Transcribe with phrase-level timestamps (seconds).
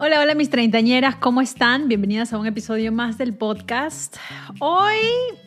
[0.00, 1.88] Hola, hola mis treintañeras, ¿cómo están?
[1.88, 4.16] Bienvenidas a un episodio más del podcast.
[4.60, 4.94] Hoy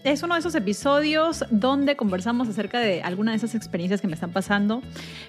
[0.03, 4.13] es uno de esos episodios donde conversamos acerca de alguna de esas experiencias que me
[4.13, 4.81] están pasando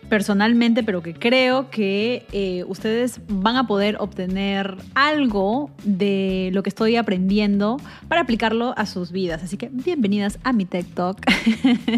[0.08, 6.70] personalmente, pero que creo que eh, ustedes van a poder obtener algo de lo que
[6.70, 7.76] estoy aprendiendo
[8.08, 9.44] para aplicarlo a sus vidas.
[9.44, 11.18] Así que bienvenidas a mi TikTok.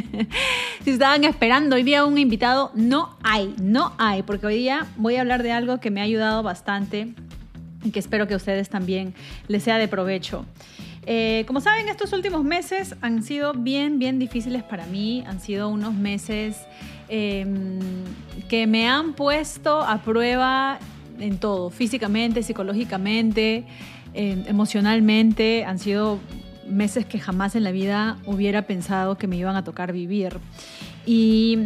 [0.85, 5.17] si estaban esperando hoy día un invitado, no hay, no hay, porque hoy día voy
[5.17, 7.14] a hablar de algo que me ha ayudado bastante
[7.93, 9.15] que espero que a ustedes también
[9.49, 10.45] les sea de provecho.
[11.07, 15.23] Eh, como saben, estos últimos meses han sido bien, bien difíciles para mí.
[15.27, 16.59] Han sido unos meses
[17.09, 17.79] em,
[18.49, 20.79] que me han puesto a prueba
[21.19, 23.65] en todo, físicamente, psicológicamente,
[24.15, 25.65] em, emocionalmente.
[25.65, 26.19] Han sido
[26.67, 30.39] meses que jamás en la vida hubiera pensado que me iban a tocar vivir.
[31.05, 31.59] Y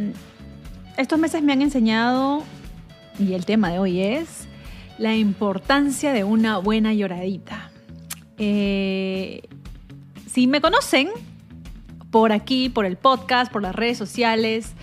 [0.96, 2.42] estos meses me han enseñado,
[3.20, 4.47] y el tema de hoy es,
[4.98, 7.70] la importancia de una buena lloradita.
[8.36, 9.42] Eh,
[10.27, 11.08] si me conocen
[12.10, 14.74] por aquí, por el podcast, por las redes sociales,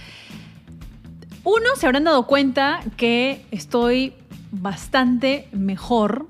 [1.44, 4.13] uno se habrán dado cuenta que estoy
[4.52, 6.27] bastante mejor,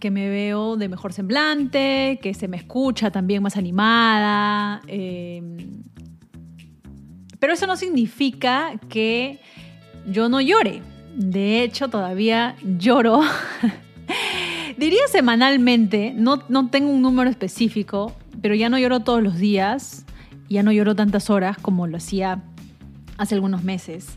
[0.00, 4.82] que me veo de mejor semblante, que se me escucha también más animada.
[4.86, 5.42] Eh,
[7.38, 9.40] pero eso no significa que
[10.06, 10.82] yo no llore.
[11.14, 13.20] De hecho, todavía lloro.
[14.76, 20.04] Diría semanalmente, no, no tengo un número específico, pero ya no lloro todos los días,
[20.48, 22.42] ya no lloro tantas horas como lo hacía
[23.16, 24.08] hace algunos meses.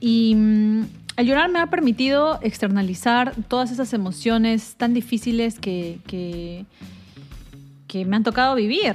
[0.00, 0.82] Y mm,
[1.16, 6.64] el llorar me ha permitido externalizar todas esas emociones tan difíciles que, que,
[7.88, 8.94] que me han tocado vivir.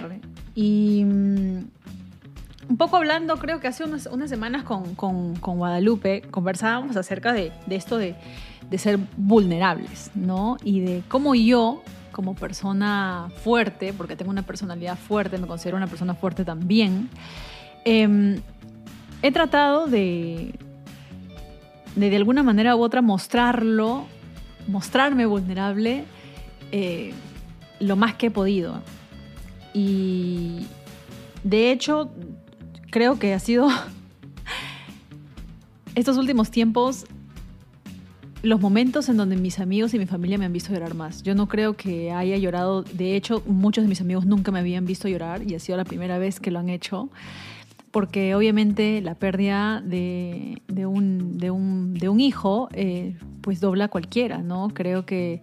[0.56, 1.66] Y mm,
[2.70, 4.96] un poco hablando, creo que hace unas, semanas con,
[5.36, 8.16] Guadalupe, conversábamos acerca de, esto de,
[8.78, 10.58] ser vulnerables, ¿no?
[10.64, 15.88] Y de cómo yo, como persona fuerte, porque tengo una personalidad fuerte, me considero una
[15.88, 17.10] persona fuerte también,
[17.86, 18.40] em,
[19.22, 20.56] he tratado de,
[21.96, 24.06] de, de alguna manera u otra, mostrarlo,
[24.68, 26.06] mostrarme vulnerable
[26.72, 27.14] eh,
[27.80, 28.82] lo más que he podido.
[29.74, 30.66] Y
[31.44, 32.12] de hecho,
[32.94, 33.68] creo que ha sido
[35.96, 37.08] estos últimos tiempos
[38.44, 41.24] los momentos en donde mis amigos y mi familia me han visto llorar más.
[41.24, 44.86] Yo no creo que haya llorado, de hecho muchos de mis amigos nunca me habían
[44.86, 47.10] visto llorar y ha sido la primera vez que lo han hecho,
[47.90, 54.70] porque obviamente la pérdida de, un, hijo eh, pues dobla a cualquiera, ¿no?
[54.70, 55.42] Creo que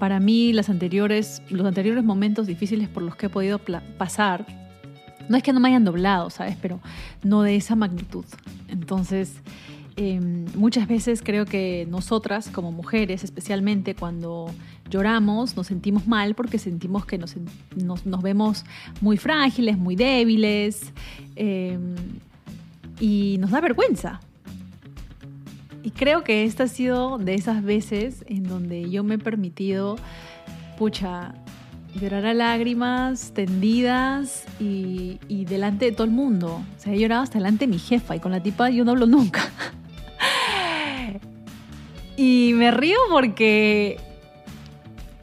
[0.00, 3.60] para mí las anteriores, los anteriores momentos difíciles por los que he podido
[3.96, 4.65] pasar,
[5.28, 6.56] no es que no me hayan doblado, ¿sabes?
[6.60, 6.80] Pero
[7.22, 8.24] no de esa magnitud.
[8.68, 9.40] Entonces,
[9.96, 14.50] em, muchas veces creo que nosotras, como mujeres, especialmente cuando
[14.90, 17.34] lloramos, nos sentimos mal porque sentimos que nos,
[18.22, 18.64] vemos
[19.00, 20.92] muy frágiles, muy débiles
[21.34, 21.94] em,
[23.00, 24.20] y nos da vergüenza.
[25.82, 29.96] Y creo que esta ha sido de esas veces en donde yo me he permitido,
[30.78, 31.34] pucha,
[31.96, 36.62] llorar a lágrimas tendidas y, delante de todo el mundo.
[36.76, 38.92] O sea, he llorado hasta delante de mi jefa y con la tipa yo no
[38.92, 39.50] hablo nunca.
[42.16, 43.98] y me río porque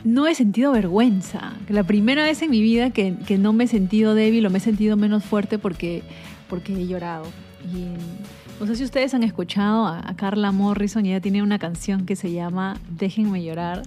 [0.04, 1.54] no he sentido vergüenza.
[1.70, 4.62] La primera vez en mi vida que, no me he sentido débil o me he
[4.62, 6.04] sentido menos fuerte porque,
[6.50, 7.26] porque he llorado.
[7.74, 12.06] Y no sé si ustedes han escuchado a, a Carla Morrison, ella tiene una canción
[12.06, 13.84] que se llama Déjenme llorar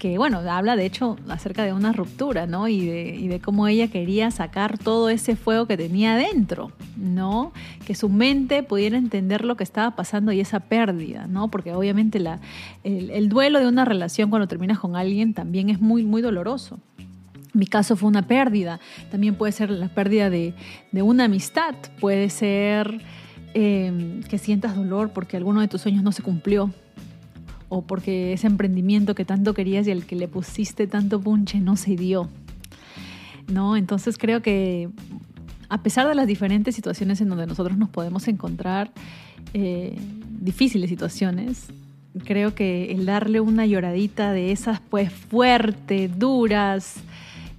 [0.00, 2.68] que, bueno, habla de hecho acerca de una ruptura, ¿no?
[2.68, 7.52] Y de, cómo ella quería sacar todo ese fuego que tenía dentro, ¿no?
[7.84, 11.48] Que su mente pudiera entender lo que estaba pasando y esa pérdida, ¿no?
[11.50, 12.18] Porque obviamente
[12.82, 16.80] el, duelo de una relación cuando terminas con alguien también es muy, muy doloroso.
[17.52, 18.80] Mi caso fue una pérdida,
[19.10, 20.54] también puede ser la pérdida de,
[20.94, 23.02] una amistad, puede ser
[23.52, 26.70] eh, que sientas dolor porque alguno de tus sueños no se cumplió,
[27.70, 31.76] o porque ese emprendimiento que tanto querías y al que le pusiste tanto punche no
[31.76, 32.28] se dio.
[33.50, 33.76] ¿No?
[33.76, 34.90] Entonces creo que
[35.70, 38.90] a pesar de las diferentes situaciones en donde nosotros nos podemos encontrar,
[39.54, 39.96] eh,
[40.40, 41.68] difíciles situaciones,
[42.24, 46.96] creo que el darle una lloradita de esas pues fuertes, duras,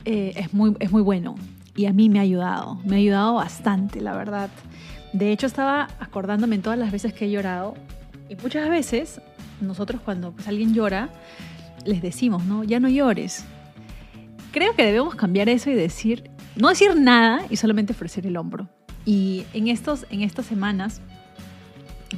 [0.04, 1.36] eh, es, muy, es muy bueno.
[1.76, 4.50] Y a mí me ha ayudado, me ha ayudado bastante, la verdad.
[5.14, 7.76] De hecho, estaba acordándome en todas las veces que he llorado.
[8.30, 9.22] Y muchas veces,
[9.62, 11.10] nosotros cuando pues, alguien llora,
[11.86, 12.64] les decimos, ¿no?
[12.64, 13.46] Ya no llores.
[14.52, 18.68] Creo que debemos cambiar eso y decir, no decir nada y solamente ofrecer el hombro.
[19.06, 21.02] Y en, estos, en estas semanas,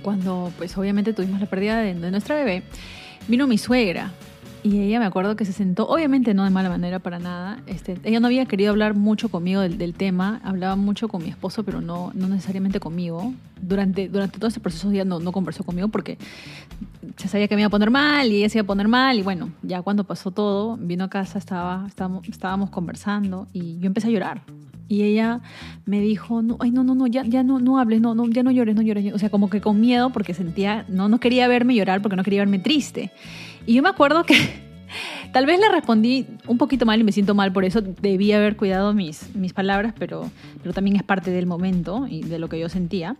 [0.01, 2.63] cuando pues obviamente tuvimos la pérdida de, de nuestra bebé,
[3.27, 4.11] vino mi suegra
[4.63, 7.61] y ella me acuerdo que se sentó, obviamente no de mala manera para nada.
[7.67, 11.63] Este, ella no había querido hablar mucho conmigo del, tema, hablaba mucho con mi esposo,
[11.63, 13.33] pero no, no necesariamente conmigo.
[13.61, 16.17] Durante, durante todo ese proceso ella no, no conversó conmigo porque
[17.17, 19.17] se sabía que me iba a poner mal y ella se iba a poner mal.
[19.17, 23.87] Y bueno, ya cuando pasó todo, vino a casa, estaba, estábamos, estábamos conversando y yo
[23.87, 24.41] empecé a llorar.
[24.87, 25.41] Y ella
[25.85, 28.43] me dijo, no, ay, no, no, no, ya, ya no, no hables, no, no, ya
[28.43, 29.13] no llores, no llores.
[29.13, 32.23] O sea, como que con miedo porque sentía, no, no quería verme llorar porque no
[32.23, 33.11] quería verme triste.
[33.65, 34.35] Y yo me acuerdo que
[35.33, 37.81] tal vez le respondí un poquito mal y me siento mal por eso.
[37.81, 40.29] Debí haber cuidado mis, mis palabras, pero,
[40.61, 43.15] pero también es parte del momento y de lo que yo sentía.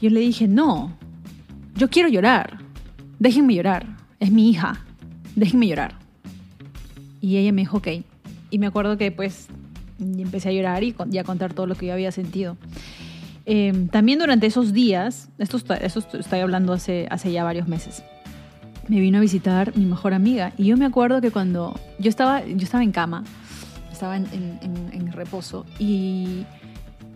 [0.00, 0.92] Yo le dije, no,
[1.76, 2.58] yo quiero llorar.
[3.18, 3.86] Déjenme llorar.
[4.20, 4.84] Es mi hija.
[5.34, 5.94] Déjenme llorar.
[7.20, 7.88] Y ella me dijo, ok.
[8.50, 9.48] Y me acuerdo que pues
[9.98, 12.56] empecé a llorar y, a contar todo lo que yo había sentido.
[13.44, 18.02] Em, también durante esos días, esto, esto estoy hablando hace, hace ya varios meses,
[18.88, 20.52] me vino a visitar mi mejor amiga.
[20.56, 23.24] Y yo me acuerdo que cuando yo estaba, yo estaba en cama,
[23.92, 26.44] estaba en, en, reposo, y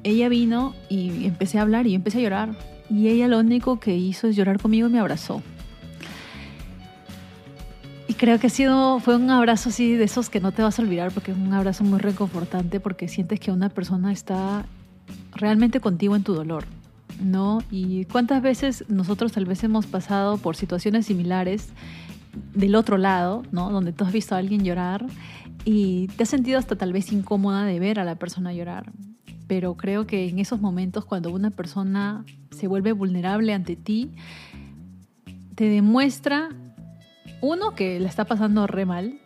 [0.03, 2.51] ella vino y empecé a hablar y yo empecé a llorar.
[2.91, 5.43] Y ella lo único que hizo es llorar conmigo y me abrazó.
[8.09, 10.79] Y creo que ha sido, fue un abrazo así de esos que no te vas
[10.79, 14.67] a olvidar porque es un abrazo muy reconfortante porque sientes que una persona está
[15.33, 16.65] realmente contigo en tu dolor.
[17.23, 17.63] ¿no?
[17.71, 21.69] Y cuántas veces nosotros tal vez hemos pasado por situaciones similares
[22.55, 23.71] del otro lado, ¿no?
[23.71, 25.05] Donde tú has visto a alguien llorar
[25.65, 28.91] y te has sentido hasta tal vez incómoda de ver a la persona llorar.
[29.51, 34.13] Pero creo que en esos momentos cuando una persona se vuelve vulnerable ante ti,
[35.57, 36.51] te demuestra,
[37.41, 39.19] uno, que la está pasando re mal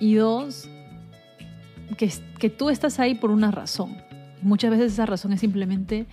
[0.00, 0.68] y dos,
[1.96, 3.96] que, que tú estás ahí por una razón.
[4.42, 6.06] Muchas veces esa razón es simplemente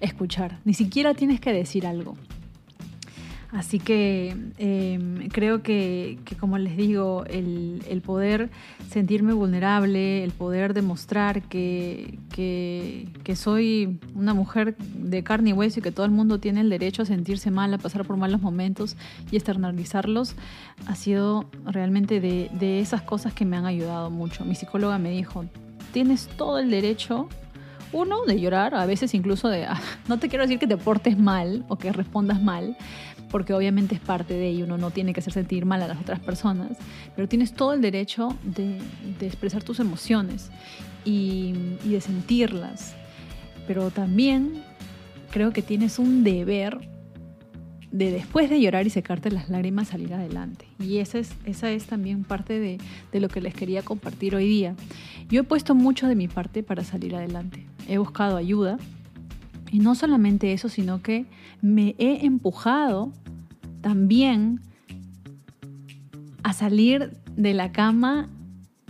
[0.00, 2.16] escuchar, ni siquiera tienes que decir algo.
[3.54, 8.50] Así que em, creo que, como les digo, el, poder
[8.90, 15.82] sentirme vulnerable, el poder demostrar que, que, soy una mujer de carne y hueso y
[15.84, 18.96] que todo el mundo tiene el derecho a sentirse mal, a pasar por malos momentos
[19.30, 20.34] y externalizarlos,
[20.88, 24.44] ha sido realmente de, de esas cosas que me han ayudado mucho.
[24.44, 25.44] Mi psicóloga me dijo,
[25.92, 27.28] tienes todo el derecho
[27.94, 31.16] uno, de llorar, a veces incluso de, ah, no te quiero decir que te portes
[31.16, 32.76] mal o que respondas mal,
[33.30, 36.00] porque obviamente es parte de ello, uno no tiene que hacer sentir mal a las
[36.00, 36.76] otras personas,
[37.14, 38.78] pero tienes todo el derecho de,
[39.20, 40.50] expresar tus emociones
[41.04, 41.54] y,
[41.84, 42.94] de sentirlas,
[43.66, 44.62] pero también
[45.30, 46.88] creo que tienes un deber
[47.92, 50.66] de después de llorar y secarte las lágrimas salir adelante.
[50.80, 52.78] Y esa es, esa es también parte de,
[53.12, 54.74] de, lo que les quería compartir hoy día.
[55.28, 58.78] Yo he puesto mucho de mi parte para salir adelante he buscado ayuda.
[59.70, 61.26] Y no solamente eso, sino que
[61.60, 63.12] me he empujado
[63.80, 64.60] también
[66.42, 68.28] a salir de la cama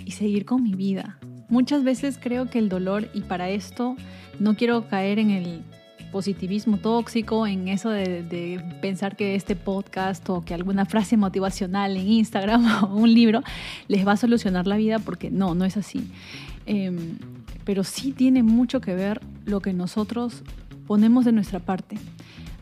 [0.04, 1.18] y seguir con mi vida.
[1.48, 3.96] Muchas veces creo que el dolor, y para esto
[4.40, 5.62] no quiero caer en el
[6.14, 12.08] positivismo tóxico, en eso de, pensar que este podcast o que alguna frase motivacional en
[12.08, 13.42] Instagram o un libro
[13.88, 16.08] les va a solucionar la vida, porque no, no es así.
[16.66, 17.18] Em,
[17.64, 20.42] pero sí tiene mucho que ver lo que nosotros
[20.86, 21.96] ponemos de nuestra parte.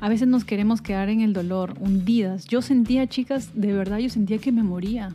[0.01, 2.47] A veces nos queremos quedar en el dolor, hundidas.
[2.47, 5.15] Yo sentía, chicas, de verdad, yo sentía que me moría.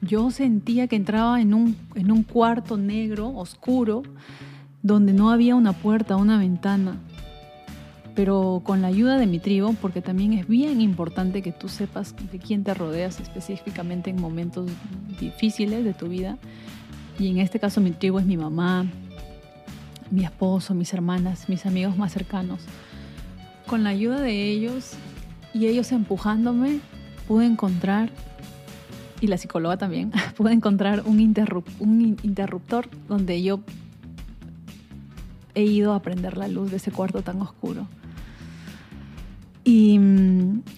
[0.00, 4.02] Yo sentía que entraba en un, en un cuarto negro, oscuro,
[4.82, 6.96] donde no había una puerta, una ventana.
[8.14, 12.14] Pero con la ayuda de mi tribu, porque también es bien importante que tú sepas
[12.32, 14.68] de quién te rodeas específicamente en momentos
[15.20, 16.38] difíciles de tu vida.
[17.18, 18.86] Y en este caso mi tribu es mi mamá,
[20.10, 22.60] mi esposo, mis hermanas, mis amigos más cercanos.
[23.66, 24.92] Con la ayuda de ellos
[25.52, 26.80] y ellos empujándome,
[27.26, 28.10] pude encontrar,
[29.20, 33.60] y la psicóloga también, pude encontrar un, interruptor donde yo
[35.54, 37.86] he ido a prender la luz de ese cuarto tan oscuro.
[39.64, 39.98] Y,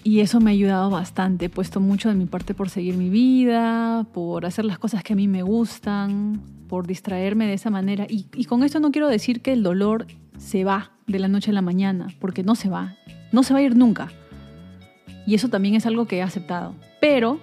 [0.05, 1.45] y, eso me ha ayudado bastante.
[1.45, 5.11] He puesto mucho de mi parte por seguir mi vida, por hacer las cosas que
[5.11, 8.05] a mí me gustan, por distraerme de esa manera.
[8.09, 11.53] Y, con esto no quiero decir que el dolor se va de la noche a
[11.53, 12.95] la mañana, porque no se va,
[13.33, 14.09] no se va a ir nunca.
[15.25, 16.73] Y eso también es algo que he aceptado.
[17.01, 17.39] Pero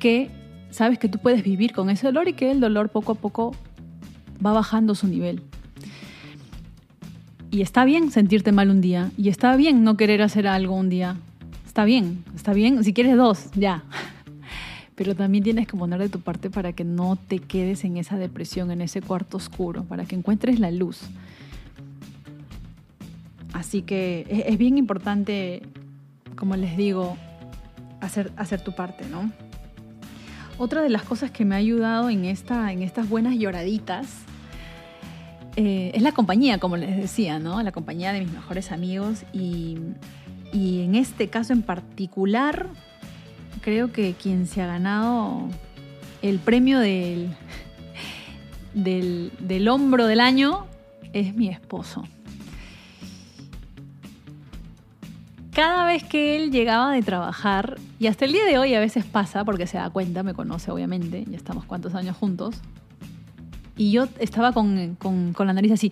[0.00, 0.30] que
[0.70, 3.54] sabes que tú puedes vivir con ese dolor y que el dolor poco a poco
[4.44, 5.42] va bajando su nivel.
[7.52, 9.12] Y está bien sentirte mal un día.
[9.18, 11.18] Y está bien no querer hacer algo un día.
[11.66, 12.82] Está bien, está bien.
[12.82, 13.84] Si quieres dos, ya.
[14.94, 18.16] Pero también tienes que poner de tu parte para que no te quedes en esa
[18.16, 21.02] depresión, en ese cuarto oscuro, para que encuentres la luz.
[23.52, 25.62] Así que es, bien importante,
[26.36, 27.18] como les digo,
[28.00, 29.30] hacer, hacer tu parte, ¿no?
[30.56, 34.24] Otra de las cosas que me ha ayudado en, esta, en estas buenas lloraditas
[35.56, 37.62] eh, es la compañía, como les decía, ¿no?
[37.62, 39.78] La compañía de mis mejores amigos y,
[40.52, 42.66] en este caso en particular,
[43.60, 45.48] creo que quien se ha ganado
[46.22, 47.34] el premio del,
[48.74, 50.66] del, del hombro del año
[51.12, 52.04] es mi esposo.
[55.52, 59.04] cada vez que él llegaba de trabajar, y hasta el día de hoy a veces
[59.04, 62.56] pasa, porque se da cuenta, me conoce obviamente, ya estamos cuántos años juntos,
[63.82, 64.96] y yo estaba con,
[65.36, 65.90] la nariz así,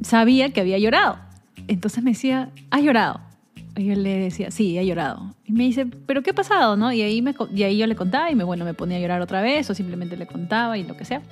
[0.00, 1.16] sabía que había llorado.
[1.68, 3.20] Entonces me decía, ¿has llorado?
[3.76, 5.36] Y yo le decía, sí, he llorado.
[5.44, 6.76] Y me dice, ¿pero qué ha pasado?
[6.76, 6.92] ¿no?
[6.92, 9.42] Y, ahí y ahí yo le contaba y me, bueno, me ponía a llorar otra
[9.42, 11.22] vez o simplemente le contaba y lo que sea.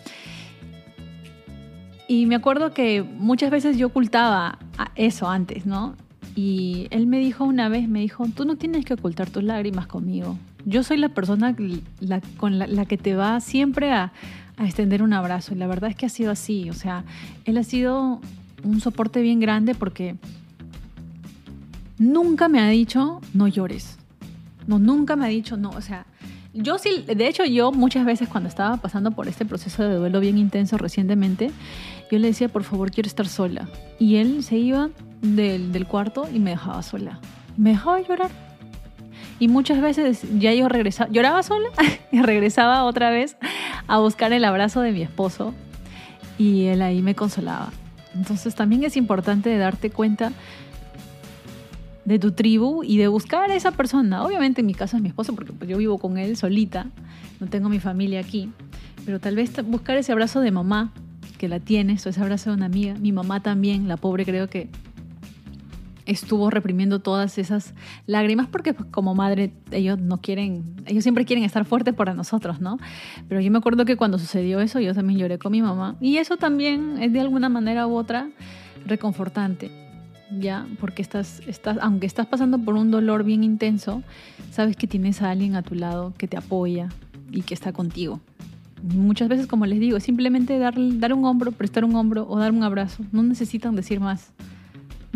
[2.07, 4.61] Y me acuerdo que muchas veces yo ocultaba
[4.95, 5.97] eso antes, ¿no?
[6.37, 9.88] Y él me dijo una vez, me dijo, tú no tienes que ocultar tus lágrimas
[9.88, 10.38] conmigo.
[10.64, 11.57] Yo soy la persona
[12.37, 14.12] con la, que te va siempre a,
[14.64, 15.54] extender un abrazo.
[15.54, 16.70] Y la verdad es que ha sido así.
[16.70, 17.04] O sea,
[17.44, 18.20] él ha sido
[18.64, 20.16] un soporte bien grande porque
[21.98, 23.98] nunca me ha dicho, no llores.
[24.66, 25.70] No, nunca me ha dicho, no.
[25.70, 26.06] O sea,
[26.52, 30.20] yo sí, de hecho yo muchas veces cuando estaba pasando por este proceso de duelo
[30.20, 31.50] bien intenso recientemente,
[32.10, 33.68] yo le decía, por favor, quiero estar sola.
[33.98, 37.20] Y él se iba del, cuarto y me dejaba sola.
[37.56, 38.30] Me dejaba llorar.
[39.38, 41.68] Y muchas veces ya yo regresaba, lloraba sola
[42.12, 43.36] y regresaba otra vez
[43.88, 45.55] a buscar el abrazo de mi esposo
[46.38, 47.73] y él ahí me consolaba.
[48.14, 50.33] Entonces también es importante darte cuenta
[52.05, 54.25] de tu tribu y de buscar a esa persona.
[54.25, 56.87] Obviamente en mi caso es mi esposo porque pues yo vivo con él solita,
[57.40, 58.50] no tengo mi familia aquí,
[59.05, 60.93] pero tal vez buscar ese abrazo de mamá
[61.37, 62.95] que la tienes o ese abrazo de una amiga.
[62.95, 64.69] Mi mamá también, la pobre creo que
[66.06, 67.75] estuvo reprimiendo todas esas
[68.06, 72.60] lágrimas porque pues, como madre ellos no quieren, ellos siempre quieren estar fuertes para nosotros,
[72.60, 72.78] ¿no?
[73.28, 76.16] Pero yo me acuerdo que cuando sucedió eso yo también lloré con mi mamá y
[76.16, 78.30] eso también es de alguna manera u otra
[78.86, 79.70] reconfortante,
[80.30, 80.66] ¿ya?
[80.80, 84.02] Porque estás, estás, aunque estás pasando por un dolor bien intenso,
[84.50, 86.88] sabes que tienes a alguien a tu lado que te apoya
[87.30, 88.20] y que está contigo.
[88.82, 92.52] Muchas veces, como les digo, simplemente dar, dar un hombro, prestar un hombro o dar
[92.52, 93.04] un abrazo.
[93.10, 94.32] No necesitan decir más.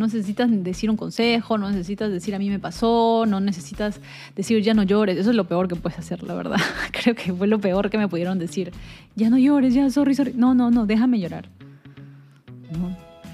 [0.00, 4.00] No necesitas decir un consejo, no necesitas decir a mí me pasó, no necesitas
[4.34, 5.18] decir ya no llores.
[5.18, 6.56] Eso es lo peor que puedes hacer, la verdad.
[6.90, 8.72] Creo que fue lo peor que me pudieron decir.
[9.14, 10.32] Ya no llores, ya, sorry, sorry.
[10.34, 11.50] No, no, no, déjame llorar.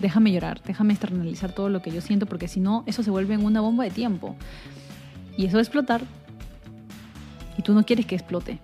[0.00, 3.34] déjame llorar, déjame externalizar todo lo que yo siento, porque si no, eso se vuelve
[3.34, 4.34] en una bomba de tiempo.
[5.36, 6.02] Y eso va explotar.
[7.56, 8.58] Y tú no quieres que explote.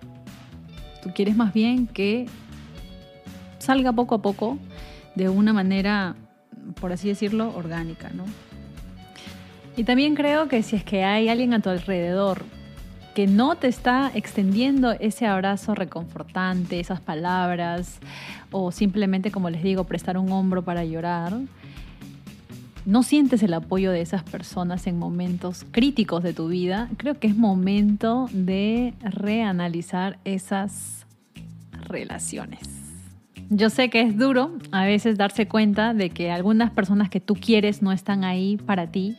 [1.01, 2.25] Tú quieres más bien que
[3.59, 4.57] salga poco a poco
[5.15, 6.17] de una manera
[6.79, 8.25] por así decirlo, orgánica, ¿no?
[9.75, 12.43] Y también creo que si es que hay alguien a tu alrededor
[13.15, 17.99] que no te está extendiendo ese abrazo reconfortante, esas palabras,
[18.51, 21.37] o simplemente, como les digo, prestar un hombro para llorar,
[22.85, 27.27] no sientes el apoyo de esas personas en momentos críticos de tu vida, creo que
[27.27, 31.05] es momento de reanalizar esas
[31.87, 32.72] relaciones.
[33.55, 37.35] Yo sé que es duro a veces darse cuenta de que algunas personas que tú
[37.35, 39.15] quieres no están ahí para ti,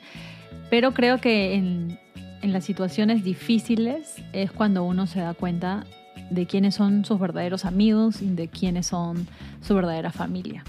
[0.71, 1.99] pero creo que en,
[2.43, 5.87] las situaciones difíciles es cuando uno se da cuenta
[6.31, 9.29] de quiénes son sus verdaderos amigos y de quiénes son
[9.61, 10.65] su verdadera familia.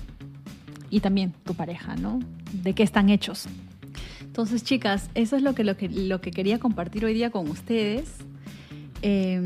[0.92, 2.20] Y también tu pareja, ¿no?
[2.54, 3.48] De qué están hechos.
[4.22, 7.50] Entonces, chicas, eso es lo que, lo que, lo que quería compartir hoy día con
[7.50, 8.16] ustedes.
[9.02, 9.42] Eh,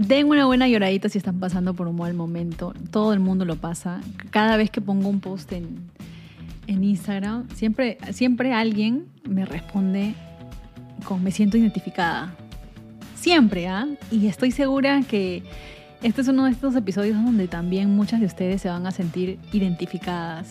[0.00, 2.72] Den una buena lloradita si están pasando por un mal momento.
[2.90, 4.00] Todo el mundo lo pasa.
[4.30, 5.90] Cada vez que pongo un post en,
[6.66, 10.14] Instagram, siempre, siempre alguien me responde
[11.04, 12.34] con me siento identificada.
[13.14, 13.86] Siempre, ¿ah?
[14.10, 15.42] Y estoy segura que
[16.02, 19.38] este es uno de estos episodios donde también muchas de ustedes se van a sentir
[19.52, 20.48] identificadas.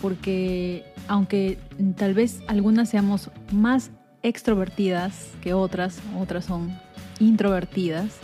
[0.00, 1.58] Porque aunque
[1.98, 3.90] tal vez algunas seamos más
[4.22, 6.72] extrovertidas que otras, otras son
[7.20, 8.20] introvertidas,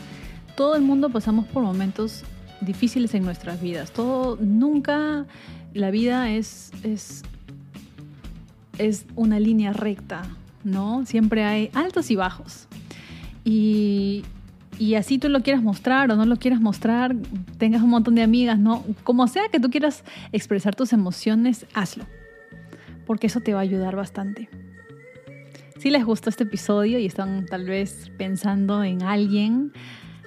[0.57, 2.25] todo el mundo pasamos por momentos
[2.61, 3.93] difíciles en nuestras vidas.
[3.93, 5.27] Todo, nunca
[5.75, 7.23] la vida es, es,
[8.79, 10.23] es una línea recta.
[10.65, 11.05] ¿no?
[11.07, 12.69] Siempre hay altos y bajos.
[13.45, 14.25] Y,
[14.79, 17.15] y así tú lo quieras mostrar o no lo quieras mostrar,
[17.59, 18.85] tengas un montón de amigas, ¿no?
[19.05, 22.05] Como sea que tú quieras expresar tus emociones, hazlo.
[23.07, 24.49] Porque eso te va a ayudar bastante.
[25.79, 29.73] Si les gustó este episodio y están tal vez pensando en alguien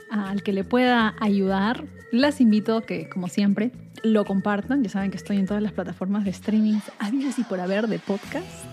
[0.10, 3.72] al que le pueda ayudar, las invito a que, como siempre,
[4.04, 4.84] lo compartan.
[4.84, 8.00] Ya saben que estoy en todas las plataformas de streaming, habidas y por haber de
[8.00, 8.64] podcasts.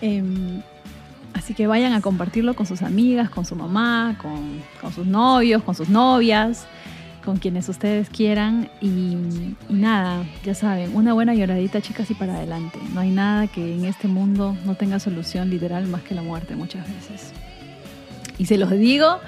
[0.00, 0.62] Em,
[1.32, 5.62] así que vayan a compartirlo con sus amigas, con su mamá, con, con sus novios,
[5.62, 6.66] con sus novias,
[7.24, 8.68] con quienes ustedes quieran.
[8.80, 9.16] Y,
[9.68, 12.78] y nada, ya saben, una buena lloradita, chicas, y para adelante.
[12.92, 16.56] No hay nada que en este mundo no tenga solución literal más que la muerte
[16.56, 17.32] muchas veces.
[18.38, 19.20] Y se los digo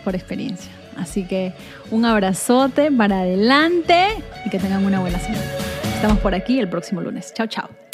[0.00, 0.70] por experiencia.
[0.96, 1.52] Así que
[1.90, 4.08] un abrazote para adelante
[4.44, 5.44] y que tengan una buena semana.
[5.94, 7.32] Estamos por aquí el próximo lunes.
[7.34, 7.89] Chao, chao.